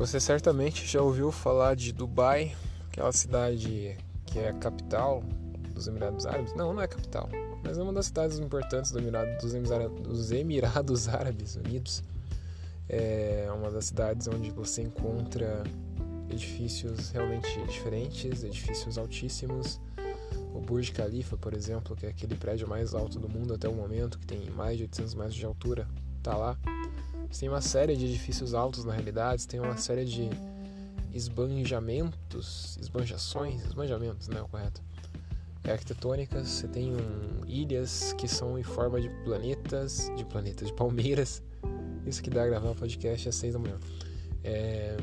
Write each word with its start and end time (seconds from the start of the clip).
Você 0.00 0.18
certamente 0.18 0.86
já 0.86 1.02
ouviu 1.02 1.30
falar 1.30 1.76
de 1.76 1.92
Dubai, 1.92 2.56
aquela 2.90 3.12
cidade 3.12 3.98
que 4.24 4.38
é 4.38 4.48
a 4.48 4.54
capital 4.54 5.22
dos 5.74 5.88
Emirados 5.88 6.24
Árabes? 6.24 6.54
Não, 6.54 6.72
não 6.72 6.80
é 6.80 6.88
capital, 6.88 7.28
mas 7.62 7.76
é 7.76 7.82
uma 7.82 7.92
das 7.92 8.06
cidades 8.06 8.38
importantes 8.38 8.90
do 8.92 8.98
Emirado, 8.98 9.30
dos, 9.42 9.52
Emirados, 9.52 10.00
dos 10.00 10.32
Emirados 10.32 11.06
Árabes 11.12 11.56
Unidos. 11.56 12.02
É 12.88 13.46
uma 13.54 13.70
das 13.70 13.84
cidades 13.84 14.26
onde 14.26 14.50
você 14.50 14.80
encontra 14.80 15.62
edifícios 16.30 17.10
realmente 17.10 17.60
diferentes, 17.66 18.42
edifícios 18.42 18.96
altíssimos. 18.96 19.78
O 20.54 20.60
Burj 20.60 20.92
Khalifa, 20.92 21.36
por 21.36 21.52
exemplo, 21.52 21.94
que 21.94 22.06
é 22.06 22.08
aquele 22.08 22.36
prédio 22.36 22.66
mais 22.66 22.94
alto 22.94 23.18
do 23.18 23.28
mundo 23.28 23.52
até 23.52 23.68
o 23.68 23.74
momento, 23.74 24.18
que 24.18 24.26
tem 24.26 24.48
mais 24.52 24.78
de 24.78 24.84
800 24.84 25.14
metros 25.14 25.34
de 25.34 25.44
altura, 25.44 25.86
está 26.16 26.34
lá. 26.38 26.58
Você 27.30 27.40
tem 27.40 27.48
uma 27.48 27.60
série 27.60 27.96
de 27.96 28.06
edifícios 28.06 28.54
altos 28.54 28.84
na 28.84 28.92
realidade, 28.92 29.46
tem 29.46 29.60
uma 29.60 29.76
série 29.76 30.04
de 30.04 30.28
esbanjamentos, 31.14 32.76
esbanjações, 32.78 33.64
esbanjamentos, 33.64 34.28
né, 34.28 34.42
o 34.42 34.48
correto? 34.48 34.82
É 35.62 35.72
arquitetônicas, 35.72 36.48
você 36.48 36.66
tem 36.66 36.92
um, 36.92 37.46
ilhas 37.46 38.12
que 38.14 38.26
são 38.26 38.58
em 38.58 38.62
forma 38.62 39.00
de 39.00 39.08
planetas, 39.24 40.10
de 40.16 40.24
planetas, 40.24 40.68
de 40.68 40.74
palmeiras. 40.74 41.42
Isso 42.04 42.22
que 42.22 42.30
dá 42.30 42.42
a 42.42 42.46
gravar 42.46 42.70
um 42.70 42.74
podcast 42.74 43.28
às 43.28 43.36
seis 43.36 43.52
da 43.52 43.58
manhã. 43.58 43.78
É, 44.42 44.96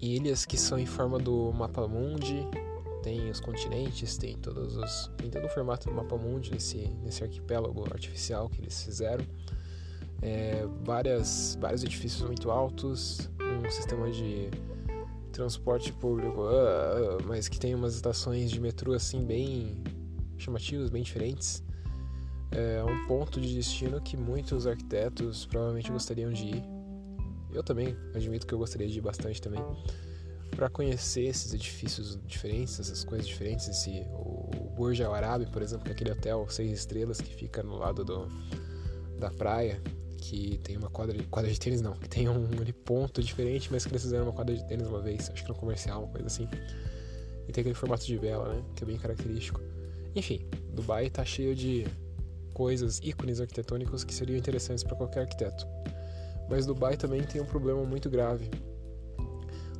ilhas 0.00 0.44
que 0.44 0.58
são 0.58 0.78
em 0.78 0.86
forma 0.86 1.18
do 1.18 1.52
mapa 1.52 1.86
mundi, 1.88 2.46
tem 3.02 3.30
os 3.30 3.40
continentes, 3.40 4.18
tem 4.18 4.36
todos 4.36 4.76
os, 4.76 5.10
tem 5.16 5.30
todo 5.30 5.46
o 5.46 5.48
formato 5.48 5.88
do 5.88 5.94
mapa 5.94 6.16
mundi 6.16 6.50
nesse 6.50 6.88
nesse 7.02 7.22
arquipélago 7.22 7.84
artificial 7.84 8.48
que 8.48 8.60
eles 8.60 8.82
fizeram 8.82 9.24
é, 10.22 10.66
várias, 10.84 11.56
vários 11.60 11.82
edifícios 11.82 12.22
muito 12.22 12.50
altos, 12.50 13.30
um 13.40 13.70
sistema 13.70 14.10
de 14.10 14.50
transporte 15.32 15.92
público, 15.92 16.42
uh, 16.42 17.18
uh, 17.18 17.26
mas 17.26 17.48
que 17.48 17.58
tem 17.58 17.74
umas 17.74 17.94
estações 17.94 18.50
de 18.50 18.60
metrô 18.60 18.92
assim 18.92 19.24
bem 19.24 19.82
chamativas, 20.38 20.90
bem 20.90 21.02
diferentes. 21.02 21.62
É 22.52 22.84
um 22.84 23.06
ponto 23.08 23.40
de 23.40 23.52
destino 23.52 24.00
que 24.00 24.16
muitos 24.16 24.64
arquitetos 24.66 25.44
provavelmente 25.46 25.90
gostariam 25.90 26.32
de 26.32 26.46
ir. 26.46 26.64
Eu 27.52 27.64
também 27.64 27.96
admito 28.14 28.46
que 28.46 28.54
eu 28.54 28.58
gostaria 28.58 28.86
de 28.88 28.98
ir 28.98 29.00
bastante 29.00 29.42
também 29.42 29.60
para 30.54 30.68
conhecer 30.68 31.24
esses 31.24 31.52
edifícios 31.52 32.16
diferentes, 32.26 32.78
essas 32.78 33.02
coisas 33.02 33.26
diferentes, 33.26 33.68
esse 33.68 34.06
o 34.12 34.70
Burj 34.76 35.02
Al 35.02 35.14
Arab, 35.14 35.46
por 35.50 35.62
exemplo, 35.62 35.84
que 35.84 35.90
é 35.90 35.94
aquele 35.94 36.12
hotel 36.12 36.46
seis 36.48 36.70
estrelas 36.70 37.20
que 37.20 37.34
fica 37.34 37.60
no 37.62 37.76
lado 37.76 38.04
do, 38.04 38.28
da 39.18 39.30
praia, 39.30 39.82
que 40.24 40.58
tem 40.62 40.76
uma 40.78 40.88
quadra 40.88 41.16
de, 41.16 41.22
quadra 41.24 41.50
de 41.50 41.60
tênis, 41.60 41.82
não, 41.82 41.92
que 41.92 42.08
tem 42.08 42.28
um, 42.28 42.48
ponto 42.84 43.22
diferente, 43.22 43.68
mas 43.70 43.84
que 43.84 43.92
eles 43.92 44.02
fizeram 44.02 44.24
uma 44.24 44.32
quadra 44.32 44.54
de 44.54 44.66
tênis 44.66 44.86
uma 44.86 45.00
vez, 45.00 45.28
acho 45.30 45.42
que 45.42 45.48
no 45.48 45.54
comercial, 45.54 46.04
uma 46.04 46.08
coisa 46.08 46.26
assim. 46.26 46.48
E 47.46 47.52
tem 47.52 47.60
aquele 47.60 47.74
formato 47.74 48.06
de 48.06 48.16
vela, 48.16 48.54
né, 48.54 48.64
que 48.74 48.84
é 48.84 48.86
bem 48.86 48.96
característico. 48.96 49.60
Enfim, 50.16 50.46
Dubai 50.72 51.10
tá 51.10 51.24
cheio 51.26 51.54
de 51.54 51.86
coisas, 52.54 53.00
ícones 53.02 53.38
arquitetônicos 53.38 54.02
que 54.02 54.14
seriam 54.14 54.38
interessantes 54.38 54.82
para 54.82 54.96
qualquer 54.96 55.20
arquiteto. 55.20 55.66
Mas 56.48 56.64
Dubai 56.64 56.96
também 56.96 57.22
tem 57.22 57.42
um 57.42 57.46
problema 57.46 57.84
muito 57.84 58.08
grave. 58.08 58.48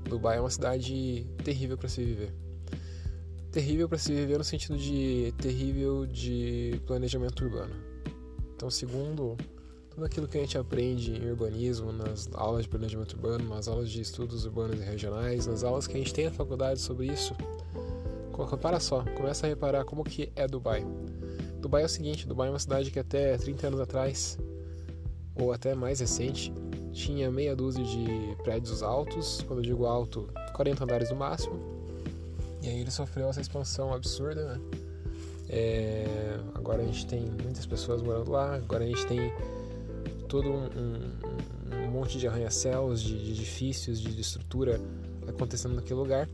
Dubai 0.07 0.37
é 0.37 0.41
uma 0.41 0.51
cidade 0.51 1.27
terrível 1.43 1.79
para 1.79 1.89
se 1.89 2.05
viver. 2.05 2.35
Terrível 3.51 3.89
para 3.89 3.97
se 3.97 4.13
viver 4.13 4.37
no 4.37 4.45
sentido 4.45 4.77
de 4.77 5.33
terrível 5.39 6.05
de 6.05 6.83
planejamento 6.85 7.45
urbano. 7.45 7.75
Então, 8.55 8.69
segundo 8.71 9.37
tudo 9.95 10.07
aquilo 10.07 10.27
que 10.27 10.37
a 10.37 10.41
gente 10.41 10.59
aprende 10.59 11.13
em 11.13 11.31
urbanismo, 11.31 11.93
nas 11.93 12.29
aulas 12.35 12.65
de 12.65 12.69
planejamento 12.69 13.15
urbano, 13.15 13.49
nas 13.49 13.69
aulas 13.69 13.89
de 13.89 14.01
estudos 14.01 14.45
urbanos 14.45 14.81
e 14.81 14.85
regionais, 14.85 15.47
nas 15.47 15.63
aulas 15.63 15.87
que 15.87 15.95
a 15.95 15.99
gente 15.99 16.13
tem 16.13 16.25
na 16.25 16.33
faculdade 16.33 16.81
sobre 16.81 17.07
isso. 17.07 17.35
Para 18.61 18.81
só, 18.81 19.05
começa 19.17 19.47
a 19.47 19.49
reparar 19.49 19.85
como 19.85 20.03
que 20.03 20.33
é 20.35 20.49
Dubai. 20.49 20.85
Dubai 21.61 21.83
é 21.83 21.87
o 21.87 21.89
seguinte, 21.89 22.27
Dubai 22.27 22.49
é 22.49 22.51
uma 22.51 22.59
cidade 22.59 22.91
que 22.91 22.99
até 22.99 23.37
30 23.37 23.69
anos 23.69 23.81
atrás, 23.81 24.37
ou 25.37 25.53
até 25.53 25.77
mais 25.77 26.01
recente, 26.01 26.53
tinha 26.93 27.31
meia 27.31 27.55
dúzia 27.55 27.85
de 27.85 28.37
prédios 28.43 28.83
altos, 28.83 29.43
quando 29.47 29.61
eu 29.61 29.65
digo 29.65 29.87
alto, 29.87 30.29
40 30.55 30.83
andares 30.83 31.11
no 31.11 31.17
máximo. 31.17 31.55
E 32.61 32.69
aí 32.69 32.81
ele 32.81 32.91
sofreu 32.91 33.29
essa 33.29 33.41
expansão 33.41 33.95
absurda, 33.95 34.55
né? 34.55 34.61
É, 35.49 36.37
agora 36.55 36.83
a 36.83 36.87
gente 36.87 37.07
tem 37.07 37.21
muitas 37.43 37.65
pessoas 37.65 38.03
morando 38.03 38.33
lá, 38.33 38.57
agora 38.57 38.83
a 38.83 38.87
gente 38.87 39.07
tem 39.07 39.33
todo 40.35 40.51
um, 40.51 40.65
um, 40.65 41.87
um 41.87 41.91
monte 41.93 42.19
de 42.19 42.27
arranha-céus, 42.27 43.01
de, 43.01 43.17
de, 43.17 43.31
edifícios, 43.31 44.01
de, 44.01 44.13
de 44.13 44.21
estrutura 44.21 44.81
acontecendo 45.29 45.77
naquele 45.77 46.01
lugar. 46.01 46.29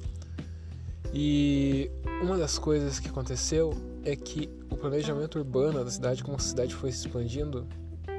E 1.12 1.90
uma 2.22 2.38
das 2.38 2.58
coisas 2.58 2.98
que 2.98 3.10
aconteceu 3.10 3.74
é 4.02 4.16
que 4.16 4.48
o 4.70 4.76
planejamento 4.78 5.38
urbano 5.38 5.84
da 5.84 5.90
cidade, 5.90 6.24
como 6.24 6.38
a 6.38 6.40
cidade 6.40 6.74
foi 6.74 6.90
se 6.90 7.06
expandindo, 7.06 7.68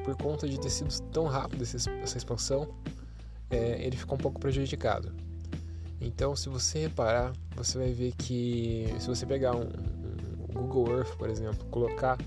por 0.05 0.15
conta 0.17 0.47
de 0.47 0.59
ter 0.59 0.69
sido 0.69 0.95
tão 1.09 1.25
rápido 1.25 1.63
essa 1.63 2.17
expansão, 2.17 2.67
é, 3.49 3.83
ele 3.83 3.97
ficou 3.97 4.19
um 4.19 4.21
pouco 4.21 4.39
prejudicado. 4.39 5.11
Então, 5.99 6.35
se 6.35 6.47
você 6.47 6.81
reparar, 6.81 7.33
você 7.55 7.79
vai 7.79 7.91
ver 7.91 8.13
que 8.19 8.85
se 8.99 9.07
você 9.07 9.25
pegar 9.25 9.55
um, 9.55 9.67
um 10.49 10.67
Google 10.67 10.97
Earth, 10.97 11.15
por 11.17 11.27
exemplo, 11.27 11.65
colocar 11.71 12.19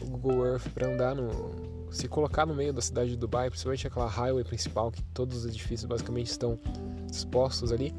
o 0.00 0.04
Google 0.04 0.46
Earth 0.46 0.68
para 0.68 0.92
andar 0.92 1.16
no, 1.16 1.73
se 1.94 2.08
colocar 2.08 2.44
no 2.44 2.54
meio 2.54 2.72
da 2.72 2.82
cidade 2.82 3.10
de 3.10 3.16
Dubai, 3.16 3.48
principalmente 3.48 3.86
aquela 3.86 4.08
highway 4.08 4.42
principal, 4.42 4.90
que 4.90 5.00
todos 5.14 5.38
os 5.38 5.46
edifícios 5.46 5.84
basicamente 5.84 6.26
estão 6.26 6.58
expostos 7.10 7.70
ali, 7.70 7.94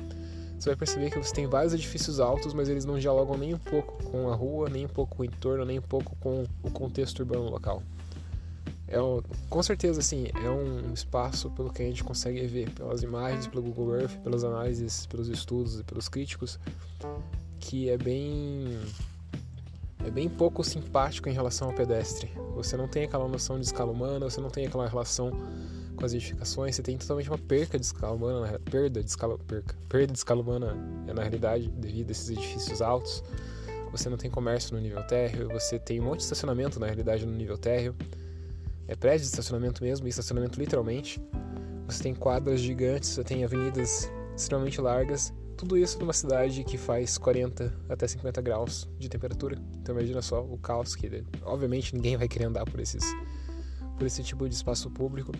você 0.59 0.69
vai 0.69 0.75
perceber 0.75 1.11
que 1.11 1.17
você 1.17 1.33
tem 1.33 1.47
vários 1.47 1.73
edifícios 1.73 2.19
altos, 2.19 2.53
mas 2.53 2.67
eles 2.67 2.85
não 2.85 3.00
dialogam 3.00 3.38
nem 3.38 3.53
um 3.53 3.57
pouco 3.57 4.03
com 4.03 4.29
a 4.29 4.35
rua, 4.35 4.69
nem 4.69 4.85
um 4.85 4.89
pouco 4.89 5.16
com 5.16 5.22
o 5.23 5.25
entorno, 5.25 5.63
nem 5.63 5.79
um 5.79 5.81
pouco 5.81 6.16
com 6.17 6.45
o 6.61 6.72
contexto 6.72 7.19
urbano 7.19 7.50
local. 7.50 7.81
É 8.88 9.01
um, 9.01 9.22
com 9.50 9.63
certeza, 9.63 10.00
assim, 10.00 10.27
é 10.44 10.50
um 10.50 10.94
espaço 10.94 11.50
pelo 11.51 11.72
que 11.72 11.81
a 11.81 11.85
gente 11.85 12.03
consegue 12.03 12.45
ver 12.47 12.69
pelas 12.72 13.01
imagens, 13.01 13.47
pelo 13.47 13.63
Google 13.63 13.95
Earth, 13.95 14.17
pelas 14.22 14.44
análises, 14.44 15.06
pelos 15.07 15.27
estudos 15.27 15.79
e 15.79 15.83
pelos 15.83 16.07
críticos, 16.07 16.59
que 17.59 17.89
é 17.89 17.97
bem 17.97 18.77
é 20.05 20.11
bem 20.11 20.29
pouco 20.29 20.63
simpático 20.63 21.27
em 21.27 21.33
relação 21.33 21.67
ao 21.69 21.73
pedestre. 21.73 22.31
Você 22.53 22.77
não 22.77 22.88
tem 22.88 23.05
aquela 23.05 23.27
noção 23.27 23.59
de 23.59 23.66
escala 23.66 23.91
humana, 23.91 24.29
você 24.29 24.39
não 24.39 24.51
tem 24.51 24.67
aquela 24.67 24.88
relação 24.88 25.31
com 25.95 26.05
as 26.05 26.13
edificações, 26.13 26.75
você 26.75 26.83
tem 26.83 26.97
totalmente 26.97 27.29
uma 27.29 27.38
perca 27.38 27.79
de 27.79 27.85
escala 27.85 28.13
humana, 28.13 28.59
perda 28.59 29.01
de 29.01 29.09
escala, 29.09 29.38
perca, 29.39 29.75
perda 29.89 30.13
de 30.13 30.19
escala 30.19 30.41
humana 30.41 30.77
é, 31.07 31.13
na 31.13 31.21
realidade 31.21 31.69
devido 31.69 32.09
a 32.09 32.11
esses 32.11 32.29
edifícios 32.29 32.81
altos. 32.81 33.23
Você 33.91 34.09
não 34.09 34.17
tem 34.17 34.29
comércio 34.29 34.75
no 34.75 34.81
nível 34.81 35.01
térreo, 35.07 35.49
você 35.49 35.79
tem 35.79 35.99
um 35.99 36.03
monte 36.03 36.17
de 36.17 36.23
estacionamento 36.25 36.79
na 36.79 36.85
realidade 36.85 37.25
no 37.25 37.31
nível 37.31 37.57
térreo. 37.57 37.95
É 38.88 38.95
prédio 38.95 39.21
de 39.21 39.27
estacionamento 39.27 39.83
mesmo, 39.83 40.05
e 40.05 40.09
estacionamento 40.09 40.59
literalmente. 40.59 41.19
Você 41.88 42.03
tem 42.03 42.13
quadras 42.13 42.59
gigantes, 42.59 43.09
você 43.09 43.23
tem 43.23 43.44
avenidas 43.44 44.11
extremamente 44.35 44.79
largas 44.81 45.33
tudo 45.55 45.77
isso 45.77 45.99
numa 45.99 46.13
cidade 46.13 46.63
que 46.63 46.77
faz 46.77 47.17
40 47.17 47.73
até 47.89 48.07
50 48.07 48.41
graus 48.41 48.89
de 48.99 49.09
temperatura. 49.09 49.57
Então 49.77 49.95
imagina 49.95 50.21
só 50.21 50.43
o 50.43 50.57
caos 50.57 50.95
que, 50.95 51.23
obviamente, 51.43 51.95
ninguém 51.95 52.17
vai 52.17 52.27
querer 52.27 52.45
andar 52.45 52.66
por 52.66 52.79
esses 52.79 53.03
por 53.97 54.05
esse 54.05 54.21
tipo 54.23 54.47
de 54.47 54.55
espaço 54.55 54.89
público. 54.89 55.31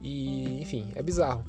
E, 0.00 0.60
enfim, 0.60 0.92
é 0.94 1.02
bizarro. 1.02 1.44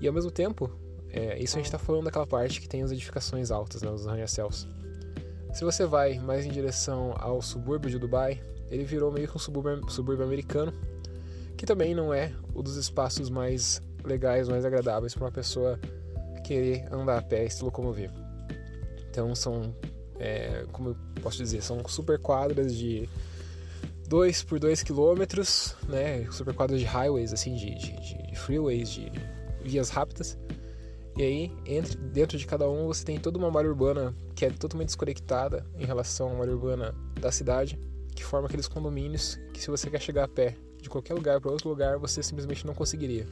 E 0.00 0.08
ao 0.08 0.14
mesmo 0.14 0.30
tempo, 0.30 0.70
é, 1.10 1.38
isso 1.42 1.56
a 1.56 1.58
gente 1.58 1.66
está 1.66 1.78
falando 1.78 2.04
daquela 2.04 2.26
parte 2.26 2.60
que 2.60 2.68
tem 2.68 2.82
as 2.82 2.90
edificações 2.90 3.50
altas, 3.50 3.82
né, 3.82 3.90
os 3.90 4.06
arranha-céus. 4.06 4.68
Se 5.52 5.64
você 5.64 5.86
vai 5.86 6.18
mais 6.18 6.44
em 6.44 6.50
direção 6.50 7.14
ao 7.18 7.40
subúrbio 7.40 7.90
de 7.90 7.98
Dubai, 7.98 8.40
ele 8.70 8.84
virou 8.84 9.10
meio 9.10 9.28
que 9.28 9.36
um 9.36 9.38
subúrbio, 9.38 9.88
subúrbio 9.90 10.24
americano, 10.24 10.72
que 11.56 11.64
também 11.64 11.94
não 11.94 12.12
é 12.12 12.32
um 12.54 12.62
dos 12.62 12.76
espaços 12.76 13.30
mais 13.30 13.80
legais, 14.04 14.48
mais 14.48 14.64
agradáveis 14.64 15.14
para 15.14 15.24
uma 15.24 15.32
pessoa 15.32 15.78
querer 16.48 16.88
andar 16.90 17.18
a 17.18 17.22
pé 17.22 17.44
e 17.44 17.50
se 17.50 17.62
locomover. 17.62 18.10
Então 19.10 19.34
são, 19.34 19.74
é, 20.18 20.64
como 20.72 20.90
eu 20.90 20.96
posso 21.22 21.36
dizer, 21.36 21.62
são 21.62 21.86
super 21.86 22.18
quadras 22.18 22.74
de 22.74 23.08
2 24.08 24.42
por 24.44 24.58
2 24.58 24.82
quilômetros, 24.82 25.76
né? 25.86 26.26
Super 26.30 26.54
quadras 26.54 26.80
de 26.80 26.86
highways, 26.86 27.32
assim, 27.34 27.54
de, 27.54 27.74
de, 27.74 28.26
de 28.28 28.36
freeways, 28.36 28.88
de 28.88 29.12
vias 29.62 29.90
rápidas. 29.90 30.38
E 31.18 31.22
aí, 31.22 31.52
entre, 31.66 31.98
dentro 31.98 32.38
de 32.38 32.46
cada 32.46 32.68
um, 32.70 32.86
você 32.86 33.04
tem 33.04 33.18
toda 33.18 33.36
uma 33.36 33.50
malha 33.50 33.68
urbana 33.68 34.14
que 34.34 34.46
é 34.46 34.50
totalmente 34.50 34.88
desconectada 34.88 35.66
em 35.76 35.84
relação 35.84 36.30
à 36.30 36.34
malha 36.34 36.52
urbana 36.52 36.94
da 37.20 37.30
cidade, 37.30 37.78
que 38.14 38.24
forma 38.24 38.46
aqueles 38.46 38.68
condomínios 38.68 39.38
que, 39.52 39.60
se 39.60 39.68
você 39.68 39.90
quer 39.90 40.00
chegar 40.00 40.24
a 40.24 40.28
pé 40.28 40.56
de 40.80 40.88
qualquer 40.88 41.14
lugar 41.14 41.40
para 41.40 41.50
outro 41.50 41.68
lugar, 41.68 41.98
você 41.98 42.22
simplesmente 42.22 42.64
não 42.64 42.72
conseguiria. 42.72 43.26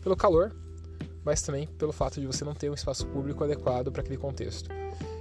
Pelo 0.00 0.16
calor, 0.16 0.52
mas 1.24 1.42
também 1.42 1.66
pelo 1.66 1.92
fato 1.92 2.20
de 2.20 2.26
você 2.26 2.44
não 2.44 2.54
ter 2.54 2.70
um 2.70 2.74
espaço 2.74 3.06
público 3.06 3.44
adequado 3.44 3.90
para 3.90 4.02
aquele 4.02 4.16
contexto. 4.16 4.70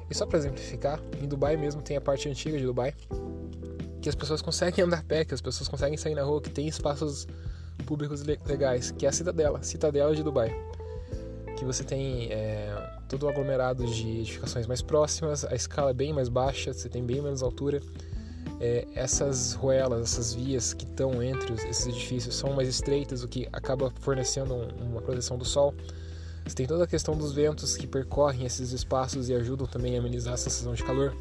E 0.09 0.15
só 0.15 0.25
para 0.25 0.37
exemplificar, 0.37 1.01
em 1.21 1.27
Dubai 1.27 1.55
mesmo 1.55 1.81
tem 1.81 1.95
a 1.95 2.01
parte 2.01 2.27
antiga 2.27 2.57
de 2.57 2.65
Dubai, 2.65 2.93
que 4.01 4.09
as 4.09 4.15
pessoas 4.15 4.41
conseguem 4.41 4.83
andar 4.83 4.99
a 4.99 5.03
pé, 5.03 5.23
que 5.23 5.33
as 5.33 5.41
pessoas 5.41 5.69
conseguem 5.69 5.97
sair 5.97 6.15
na 6.15 6.23
rua, 6.23 6.41
que 6.41 6.49
tem 6.49 6.67
espaços 6.67 7.27
públicos 7.85 8.23
legais, 8.23 8.91
que 8.91 9.05
é 9.05 9.09
a 9.09 9.11
Citadela, 9.11 9.63
Citadela 9.63 10.15
de 10.15 10.23
Dubai. 10.23 10.53
Que 11.57 11.63
você 11.63 11.83
tem 11.83 12.31
é, 12.31 12.73
todo 13.07 13.23
o 13.23 13.29
aglomerado 13.29 13.85
de 13.85 14.19
edificações 14.19 14.65
mais 14.65 14.81
próximas, 14.81 15.45
a 15.45 15.53
escala 15.53 15.91
é 15.91 15.93
bem 15.93 16.11
mais 16.11 16.27
baixa, 16.27 16.73
você 16.73 16.89
tem 16.89 17.03
bem 17.05 17.21
menos 17.21 17.43
altura. 17.43 17.81
É, 18.59 18.87
essas 18.93 19.53
ruelas, 19.53 20.01
essas 20.03 20.35
vias 20.35 20.71
que 20.71 20.85
estão 20.85 21.21
entre 21.23 21.53
esses 21.67 21.87
edifícios 21.87 22.35
são 22.35 22.53
mais 22.53 22.69
estreitas, 22.69 23.23
o 23.23 23.27
que 23.27 23.49
acaba 23.51 23.91
fornecendo 24.01 24.53
uma 24.79 25.01
proteção 25.01 25.35
do 25.35 25.43
sol. 25.43 25.73
Você 26.45 26.55
tem 26.55 26.67
toda 26.67 26.83
a 26.83 26.87
questão 26.87 27.15
dos 27.17 27.33
ventos 27.33 27.75
que 27.75 27.87
percorrem 27.87 28.45
esses 28.45 28.71
espaços 28.71 29.29
e 29.29 29.33
ajudam 29.33 29.65
também 29.65 29.95
a 29.95 29.99
amenizar 29.99 30.35
a 30.35 30.37
sensação 30.37 30.73
de 30.73 30.83
calor. 30.83 31.15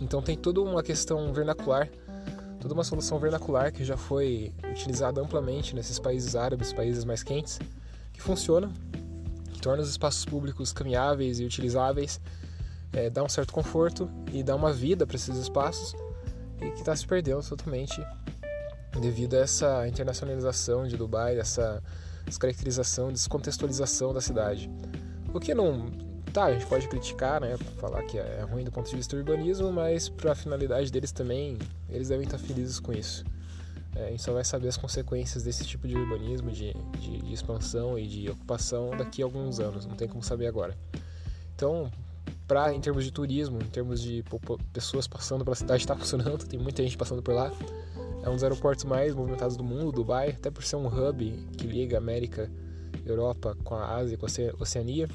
Então 0.00 0.20
tem 0.20 0.36
toda 0.36 0.60
uma 0.60 0.82
questão 0.82 1.32
vernacular, 1.32 1.88
toda 2.60 2.74
uma 2.74 2.82
solução 2.82 3.20
vernacular 3.20 3.70
que 3.70 3.84
já 3.84 3.96
foi 3.96 4.52
utilizada 4.68 5.20
amplamente 5.20 5.76
nesses 5.76 6.00
países 6.00 6.34
árabes, 6.34 6.72
países 6.72 7.04
mais 7.04 7.22
quentes, 7.22 7.60
que 8.12 8.20
funciona, 8.20 8.68
que 9.52 9.60
torna 9.60 9.80
os 9.80 9.90
espaços 9.90 10.24
públicos 10.24 10.72
caminháveis 10.72 11.38
e 11.38 11.44
utilizáveis, 11.44 12.20
é, 12.92 13.08
dá 13.08 13.22
um 13.22 13.28
certo 13.28 13.52
conforto 13.52 14.10
e 14.32 14.42
dá 14.42 14.56
uma 14.56 14.72
vida 14.72 15.06
para 15.06 15.14
esses 15.14 15.36
espaços 15.36 15.94
e 16.62 16.70
que 16.72 16.80
está 16.80 16.94
se 16.94 17.06
perdendo 17.06 17.42
totalmente 17.42 18.04
devido 19.00 19.34
a 19.34 19.40
essa 19.40 19.88
internacionalização 19.88 20.86
de 20.86 20.96
Dubai, 20.96 21.38
essa 21.38 21.82
descaracterização, 22.26 23.12
descontextualização 23.12 24.12
da 24.12 24.20
cidade. 24.20 24.70
O 25.32 25.40
que 25.40 25.54
não 25.54 25.90
Tá, 26.32 26.44
a 26.44 26.52
gente 26.54 26.64
pode 26.64 26.88
criticar, 26.88 27.42
né? 27.42 27.58
Falar 27.78 28.02
que 28.04 28.18
é 28.18 28.40
ruim 28.50 28.64
do 28.64 28.72
ponto 28.72 28.88
de 28.88 28.96
vista 28.96 29.14
do 29.14 29.18
urbanismo, 29.18 29.70
mas 29.70 30.08
para 30.08 30.32
a 30.32 30.34
finalidade 30.34 30.90
deles 30.90 31.12
também, 31.12 31.58
eles 31.90 32.08
devem 32.08 32.24
estar 32.24 32.38
felizes 32.38 32.80
com 32.80 32.90
isso. 32.90 33.22
É, 33.94 34.06
a 34.06 34.10
gente 34.10 34.22
só 34.22 34.32
vai 34.32 34.42
saber 34.42 34.68
as 34.68 34.78
consequências 34.78 35.44
desse 35.44 35.62
tipo 35.66 35.86
de 35.86 35.94
urbanismo, 35.94 36.50
de, 36.50 36.72
de, 36.98 37.18
de 37.18 37.34
expansão 37.34 37.98
e 37.98 38.06
de 38.06 38.30
ocupação 38.30 38.96
daqui 38.96 39.20
a 39.20 39.26
alguns 39.26 39.60
anos, 39.60 39.84
não 39.84 39.94
tem 39.94 40.08
como 40.08 40.22
saber 40.22 40.46
agora. 40.46 40.74
Então, 41.54 41.92
pra, 42.46 42.72
em 42.72 42.80
termos 42.80 43.04
de 43.04 43.10
turismo, 43.10 43.58
em 43.60 43.68
termos 43.68 44.00
de 44.00 44.24
pessoas 44.72 45.06
passando 45.06 45.44
pela 45.44 45.56
cidade, 45.56 45.82
está 45.82 45.94
funcionando, 45.96 46.44
tem 46.46 46.58
muita 46.58 46.82
gente 46.82 46.96
passando 46.96 47.22
por 47.22 47.34
lá. 47.34 47.52
É 48.22 48.28
um 48.28 48.34
dos 48.34 48.44
aeroportos 48.44 48.84
mais 48.84 49.14
movimentados 49.14 49.56
do 49.56 49.64
mundo, 49.64 49.90
Dubai, 49.90 50.30
até 50.30 50.50
por 50.50 50.62
ser 50.62 50.76
um 50.76 50.86
hub 50.86 51.32
que 51.56 51.66
liga 51.66 51.98
América, 51.98 52.50
Europa 53.04 53.56
com 53.64 53.74
a 53.74 53.96
Ásia, 53.96 54.16
com 54.16 54.26
a 54.26 54.62
Oceania. 54.62 55.08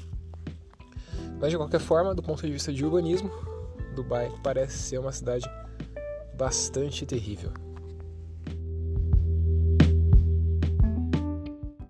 Mas 1.40 1.50
de 1.50 1.56
qualquer 1.56 1.80
forma, 1.80 2.14
do 2.14 2.22
ponto 2.22 2.44
de 2.44 2.52
vista 2.52 2.72
de 2.72 2.84
urbanismo, 2.84 3.30
Dubai 3.94 4.30
parece 4.42 4.76
ser 4.76 4.98
uma 4.98 5.12
cidade 5.12 5.48
bastante 6.36 7.06
terrível. 7.06 7.52